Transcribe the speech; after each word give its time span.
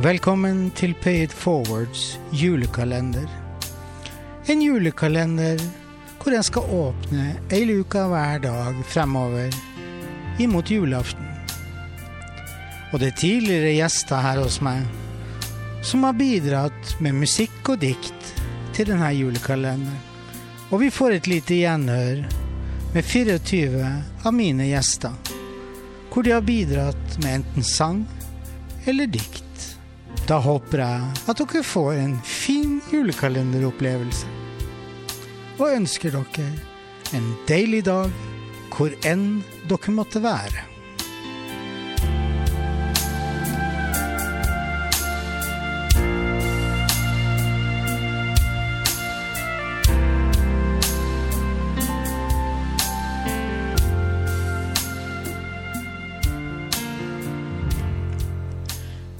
Velkommen 0.00 0.70
til 0.72 0.94
Pay 0.94 1.26
It 1.26 1.32
Forwards 1.36 2.18
julekalender. 2.32 3.26
En 4.48 4.62
julekalender 4.64 5.60
hvor 6.22 6.32
en 6.32 6.46
skal 6.46 6.70
åpne 6.72 7.26
ei 7.52 7.66
luke 7.68 8.00
hver 8.08 8.40
dag 8.40 8.78
fremover 8.88 9.52
imot 10.40 10.72
julaften. 10.72 11.28
Og 12.92 13.02
det 13.02 13.10
er 13.10 13.20
tidligere 13.20 13.74
gjester 13.76 14.24
her 14.24 14.40
hos 14.40 14.62
meg 14.64 14.88
som 15.84 16.08
har 16.08 16.16
bidratt 16.16 16.96
med 17.04 17.20
musikk 17.20 17.74
og 17.74 17.84
dikt 17.84 18.32
til 18.72 18.88
denne 18.88 19.12
julekalenderen. 19.12 20.00
Og 20.72 20.86
vi 20.86 20.90
får 20.90 21.18
et 21.18 21.28
lite 21.28 21.60
gjenhør 21.60 22.24
med 22.96 23.04
24 23.04 23.94
av 24.24 24.32
mine 24.32 24.72
gjester, 24.72 25.12
hvor 26.08 26.24
de 26.24 26.32
har 26.32 26.48
bidratt 26.48 27.18
med 27.20 27.42
enten 27.42 27.72
sang 27.76 28.06
eller 28.88 29.12
dikt. 29.20 29.51
Da 30.32 30.38
håper 30.40 30.80
jeg 30.80 31.08
at 31.28 31.40
dere 31.42 31.60
får 31.60 31.90
en 32.00 32.14
fin 32.24 32.78
julekalenderopplevelse. 32.88 34.30
Og 35.60 35.74
ønsker 35.76 36.16
dere 36.16 36.46
en 37.12 37.26
deilig 37.50 37.82
dag 37.84 38.08
hvor 38.72 38.96
enn 39.04 39.42
dere 39.68 39.92
måtte 39.92 40.24
være. 40.24 40.64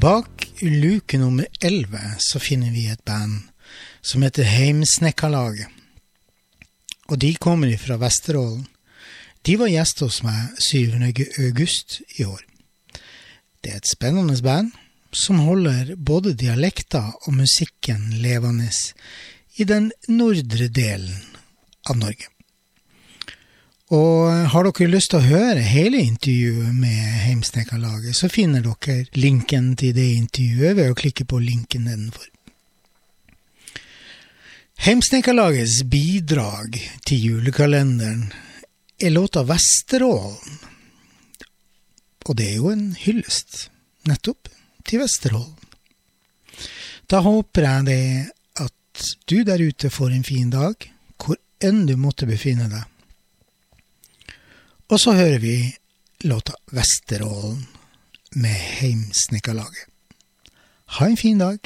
Bak 0.00 0.33
luke 0.70 1.18
nummer 1.18 1.46
11 1.60 1.98
så 2.18 2.40
finner 2.40 2.70
vi 2.70 2.86
et 2.88 3.04
band 3.04 3.42
som 4.04 4.22
heter 4.22 4.46
Heimsnekkarlaget. 4.48 5.68
Og 7.12 7.18
de 7.20 7.34
kommer 7.36 7.76
fra 7.76 7.98
Vesterålen. 8.00 8.66
De 9.44 9.56
var 9.60 9.68
gjest 9.68 10.00
hos 10.00 10.22
meg 10.24 10.56
7. 10.62 10.94
august 11.44 12.00
i 12.16 12.24
år. 12.24 12.40
Det 13.60 13.72
er 13.72 13.80
et 13.80 13.90
spennende 13.90 14.36
band 14.44 14.72
som 15.12 15.42
holder 15.44 15.94
både 15.96 16.34
dialekter 16.34 17.12
og 17.26 17.36
musikken 17.36 18.08
levende 18.24 18.70
i 19.56 19.64
den 19.68 19.92
nordre 20.08 20.68
delen 20.68 21.20
av 21.88 22.00
Norge. 22.00 22.33
Og 23.94 24.48
har 24.50 24.66
dere 24.66 24.90
lyst 24.90 25.12
til 25.12 25.20
å 25.20 25.28
høre 25.28 25.62
hele 25.62 26.00
intervjuet 26.02 26.72
med 26.74 27.02
Heimsnekkerlaget, 27.28 28.16
så 28.16 28.30
finner 28.32 28.64
dere 28.64 29.04
linken 29.14 29.74
til 29.78 29.92
det 29.94 30.06
intervjuet 30.16 30.78
ved 30.80 30.90
å 30.90 30.96
klikke 30.98 31.26
på 31.30 31.38
linken 31.42 31.86
nedenfor. 31.86 32.30
Heimsnekkerlagets 34.84 35.84
bidrag 35.86 36.80
til 37.06 37.28
julekalenderen 37.28 38.32
er 38.98 39.12
låta 39.14 39.44
Vesterålen. 39.46 40.58
Og 42.24 42.32
det 42.40 42.48
er 42.50 42.56
jo 42.58 42.72
en 42.72 42.88
hyllest 42.98 43.68
nettopp 44.08 44.48
til 44.88 45.04
Vesterålen. 45.04 45.60
Da 47.06 47.20
håper 47.22 47.68
jeg 47.68 47.86
det 47.86 48.02
at 48.64 49.06
du 49.28 49.36
der 49.46 49.60
ute 49.60 49.92
får 49.92 50.16
en 50.16 50.26
fin 50.26 50.50
dag, 50.50 50.74
hvor 51.20 51.38
enn 51.62 51.84
du 51.86 51.94
måtte 52.00 52.26
befinne 52.26 52.66
deg. 52.72 52.88
Og 54.88 55.00
så 55.00 55.12
hører 55.12 55.38
vi 55.38 55.74
låta 56.20 56.52
Vesterålen 56.72 57.66
med 58.32 58.50
Heimsnekkarlaget. 58.50 59.86
Ha 60.86 61.06
en 61.06 61.16
fin 61.16 61.38
dag. 61.38 61.58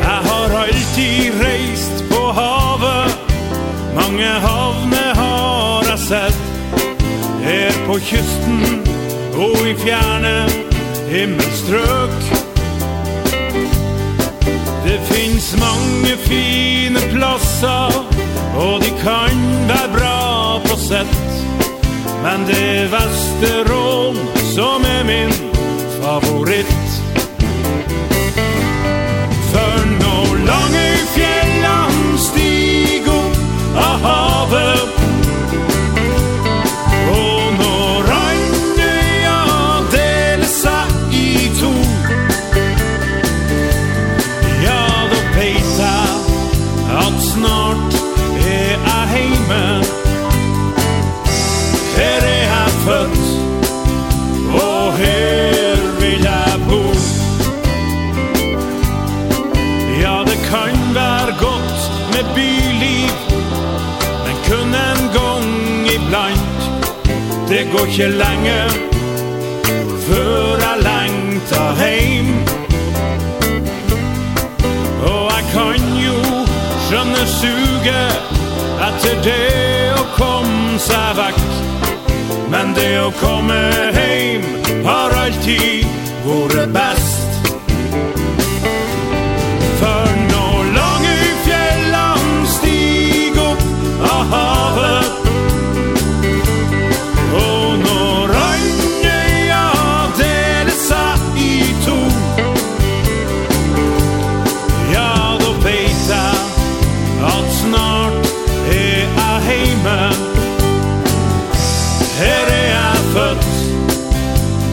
Jeg 0.00 0.20
har 0.28 0.56
alltid 0.64 1.40
reist 1.42 2.04
på 2.10 2.22
havet, 2.40 3.12
mange 3.94 4.24
havner 4.24 5.14
har 5.14 5.84
jeg 5.90 5.98
sett. 5.98 6.40
Her 7.44 7.72
på 7.86 7.98
kysten 7.98 8.60
og 9.36 9.68
i 9.68 9.76
fjerne 9.84 10.36
himmelstrøk. 11.12 12.29
Fine 16.26 17.00
plasser, 17.12 17.96
og 18.56 18.80
de 18.84 18.90
kan 19.02 19.42
være 19.70 19.90
bra 19.94 20.58
på 20.66 20.76
sett. 20.80 21.16
Men 22.22 22.46
det 22.48 22.60
er 22.60 22.92
Vesterålen 22.92 24.20
som 24.54 24.84
er 24.84 25.04
min 25.08 25.34
favoritt. 26.02 26.89
Det 67.60 67.72
går 67.72 67.86
ikke 67.86 68.08
lenge 68.08 68.58
før 70.06 70.62
jeg 70.62 70.76
lengter 70.86 71.74
heim. 71.80 72.30
Og 75.10 75.26
jeg 75.32 75.44
kan 75.52 75.90
jo 76.06 76.16
skjønne 76.86 77.26
suget 77.34 78.32
etter 78.88 79.20
det 79.28 79.92
å 79.92 80.06
komme 80.16 80.80
seg 80.86 81.20
vekk. 81.20 81.44
Men 82.48 82.72
det 82.80 82.94
å 83.02 83.12
komme 83.20 83.60
heim 83.98 84.48
har 84.88 85.20
alltid 85.26 85.84
vært 86.24 86.72
best. 86.72 87.09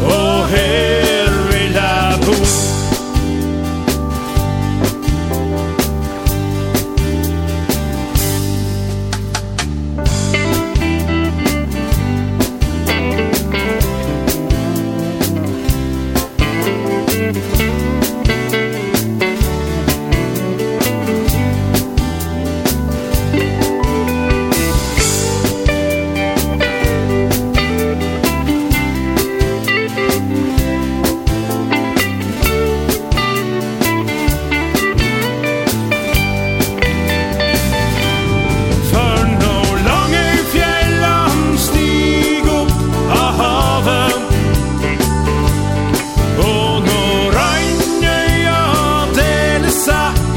Oh, 0.03 0.47
Harry, 0.49 1.69
la. 1.73 2.76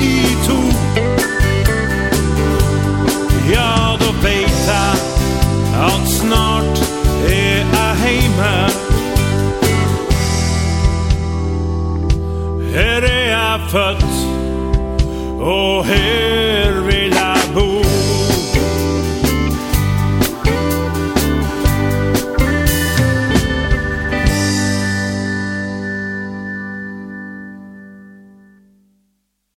i 0.01 0.37
to. 0.47 0.59
Ja, 3.51 3.97
da 4.01 4.11
veit 4.23 4.61
jeg 4.67 4.93
at 5.81 6.09
snart 6.09 6.79
er 7.29 7.65
jeg 7.75 7.97
heime. 8.03 8.55
Her 12.75 13.03
er 13.03 13.27
jeg 13.35 13.61
født, 13.71 14.13
og 15.41 15.87
her 15.87 16.81
vil 16.81 17.00